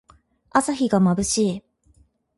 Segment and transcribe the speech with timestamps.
[0.49, 1.63] 朝日がまぶしい。